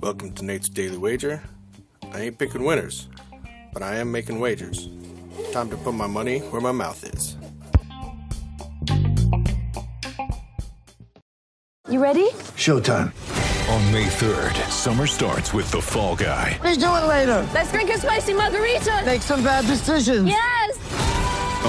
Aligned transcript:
Welcome 0.00 0.32
to 0.34 0.44
Nate's 0.44 0.68
Daily 0.68 0.96
Wager. 0.96 1.42
I 2.12 2.20
ain't 2.22 2.38
picking 2.38 2.64
winners, 2.64 3.08
but 3.72 3.82
I 3.82 3.96
am 3.96 4.10
making 4.10 4.40
wagers. 4.40 4.88
Time 5.52 5.68
to 5.70 5.76
put 5.76 5.94
my 5.94 6.06
money 6.06 6.38
where 6.38 6.60
my 6.60 6.72
mouth 6.72 7.04
is. 7.04 7.36
You 11.90 12.02
ready? 12.02 12.30
Showtime. 12.56 13.12
On 13.70 13.92
May 13.92 14.06
3rd, 14.06 14.54
summer 14.70 15.06
starts 15.06 15.52
with 15.52 15.70
The 15.70 15.80
Fall 15.80 16.16
Guy. 16.16 16.58
Let's 16.62 16.78
do 16.78 16.86
it 16.86 17.06
later. 17.06 17.46
Let's 17.52 17.70
drink 17.72 17.90
a 17.90 17.98
spicy 17.98 18.34
margarita. 18.34 19.02
Make 19.04 19.22
some 19.22 19.42
bad 19.42 19.66
decisions. 19.66 20.28
Yes. 20.28 20.63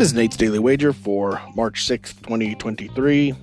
This 0.00 0.08
is 0.08 0.14
Nate's 0.14 0.38
Daily 0.38 0.58
Wager 0.58 0.94
for 0.94 1.42
March 1.54 1.86
6th, 1.86 2.22
2023. 2.22 3.34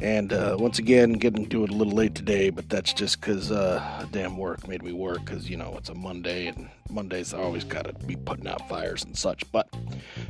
And 0.00 0.32
uh, 0.32 0.56
once 0.58 0.78
again, 0.78 1.12
getting 1.12 1.46
to 1.50 1.62
it 1.62 1.68
a 1.68 1.74
little 1.74 1.92
late 1.92 2.14
today, 2.14 2.48
but 2.48 2.70
that's 2.70 2.94
just 2.94 3.20
because 3.20 3.52
uh, 3.52 4.06
damn 4.10 4.38
work 4.38 4.66
made 4.66 4.82
me 4.82 4.92
work 4.92 5.22
because, 5.26 5.50
you 5.50 5.58
know, 5.58 5.74
it's 5.76 5.90
a 5.90 5.94
Monday 5.94 6.46
and 6.46 6.70
Mondays 6.88 7.34
I 7.34 7.40
always 7.40 7.64
got 7.64 7.84
to 7.84 7.92
be 8.06 8.16
putting 8.16 8.48
out 8.48 8.66
fires 8.66 9.04
and 9.04 9.14
such. 9.14 9.44
But, 9.52 9.68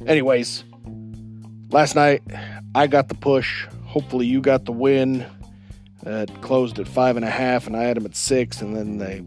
anyways, 0.09 0.65
last 1.71 1.95
night 1.95 2.23
I 2.75 2.89
got 2.89 3.07
the 3.07 3.15
push. 3.15 3.69
Hopefully, 3.85 4.27
you 4.27 4.41
got 4.41 4.65
the 4.65 4.73
win. 4.73 5.25
Uh, 6.05 6.27
it 6.29 6.43
closed 6.43 6.81
at 6.81 6.89
five 6.89 7.15
and 7.15 7.25
a 7.25 7.31
half, 7.31 7.69
and 7.69 7.77
I 7.77 7.85
had 7.85 7.97
them 7.97 8.07
at 8.07 8.17
six, 8.17 8.61
and 8.61 8.77
then 8.77 8.99
they 8.99 9.23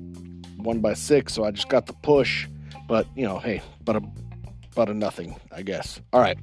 won 0.61 0.81
by 0.81 0.93
six, 0.93 1.33
so 1.33 1.45
I 1.45 1.51
just 1.51 1.69
got 1.69 1.85
the 1.85 1.93
push. 1.93 2.49
But, 2.85 3.07
you 3.15 3.23
know, 3.23 3.39
hey, 3.39 3.61
but 3.85 3.95
a 3.95 4.01
about 4.77 4.89
a 4.89 4.93
nothing, 4.93 5.35
I 5.51 5.63
guess. 5.63 5.99
All 6.13 6.21
right. 6.21 6.37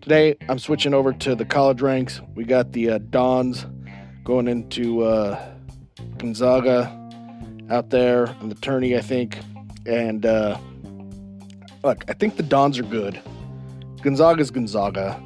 Today, 0.00 0.36
I'm 0.48 0.60
switching 0.60 0.94
over 0.94 1.12
to 1.12 1.34
the 1.34 1.44
college 1.44 1.82
ranks. 1.82 2.20
We 2.36 2.44
got 2.44 2.70
the 2.70 2.90
uh, 2.90 2.98
Dons 3.10 3.66
going 4.22 4.46
into 4.46 5.02
uh, 5.02 5.44
Gonzaga 6.18 6.96
out 7.70 7.90
there 7.90 8.26
and 8.40 8.48
the 8.48 8.54
tourney, 8.54 8.96
I 8.96 9.00
think. 9.00 9.40
And 9.86 10.24
uh, 10.24 10.56
look, 11.82 12.04
I 12.06 12.12
think 12.12 12.36
the 12.36 12.44
Dons 12.44 12.78
are 12.78 12.84
good. 12.84 13.20
Gonzaga's 14.02 14.52
Gonzaga. 14.52 15.20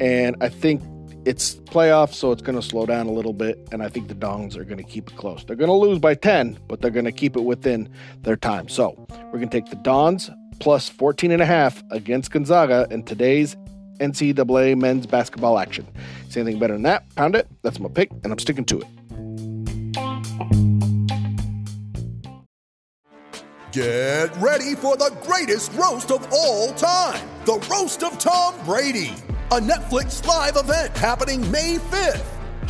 And 0.00 0.36
I 0.40 0.48
think 0.48 0.82
it's 1.26 1.56
playoffs, 1.56 2.14
so 2.14 2.32
it's 2.32 2.40
going 2.40 2.58
to 2.58 2.66
slow 2.66 2.86
down 2.86 3.08
a 3.08 3.12
little 3.12 3.34
bit. 3.34 3.58
And 3.72 3.82
I 3.82 3.90
think 3.90 4.08
the 4.08 4.14
Dons 4.14 4.56
are 4.56 4.64
going 4.64 4.78
to 4.78 4.84
keep 4.84 5.10
it 5.10 5.16
close. 5.16 5.44
They're 5.44 5.54
going 5.54 5.68
to 5.68 5.74
lose 5.74 5.98
by 5.98 6.14
10, 6.14 6.60
but 6.66 6.80
they're 6.80 6.90
going 6.90 7.04
to 7.04 7.12
keep 7.12 7.36
it 7.36 7.42
within 7.42 7.90
their 8.22 8.36
time. 8.36 8.68
So 8.68 8.94
we're 9.10 9.38
going 9.38 9.50
to 9.50 9.60
take 9.60 9.68
the 9.68 9.76
Dons 9.76 10.30
plus 10.60 10.88
14 10.88 11.32
and 11.32 11.42
a 11.42 11.46
half 11.46 11.82
against 11.90 12.30
Gonzaga 12.30 12.86
in 12.90 13.02
today's 13.02 13.56
NCAA 13.98 14.78
men's 14.78 15.06
basketball 15.06 15.58
action. 15.58 15.86
See 16.28 16.40
anything 16.40 16.60
better 16.60 16.74
than 16.74 16.82
that? 16.84 17.12
Pound 17.16 17.34
it. 17.34 17.48
That's 17.62 17.80
my 17.80 17.88
pick, 17.88 18.10
and 18.22 18.32
I'm 18.32 18.38
sticking 18.38 18.64
to 18.66 18.80
it. 18.80 18.86
Get 23.72 24.36
ready 24.38 24.74
for 24.74 24.96
the 24.96 25.16
greatest 25.22 25.72
roast 25.74 26.10
of 26.10 26.26
all 26.32 26.72
time 26.74 27.28
the 27.44 27.54
Roast 27.70 28.02
of 28.02 28.18
Tom 28.18 28.54
Brady, 28.64 29.14
a 29.50 29.58
Netflix 29.58 30.24
live 30.26 30.56
event 30.56 30.96
happening 30.96 31.48
May 31.50 31.76
5th. 31.76 32.39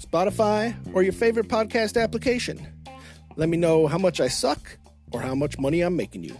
Spotify, 0.00 0.74
or 0.94 1.02
your 1.02 1.12
favorite 1.12 1.48
podcast 1.48 2.00
application. 2.00 2.66
Let 3.36 3.48
me 3.48 3.56
know 3.56 3.86
how 3.86 3.98
much 3.98 4.20
I 4.20 4.28
suck 4.28 4.78
or 5.12 5.20
how 5.20 5.34
much 5.34 5.58
money 5.58 5.80
I'm 5.80 5.96
making 5.96 6.24
you. 6.24 6.36